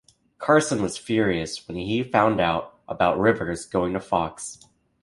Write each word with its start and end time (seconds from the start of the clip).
Carson 0.39 0.81
was 0.81 0.97
furious 0.97 1.67
when 1.67 1.77
he 1.77 2.01
found 2.01 2.39
out 2.41 2.75
about 2.87 3.19
Rivers 3.19 3.67
going 3.67 3.93
to 3.93 3.99
Fox. 3.99 4.59